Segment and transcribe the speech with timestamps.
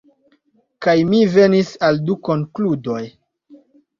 [0.85, 3.01] Kaj mi venis al du konkludoj.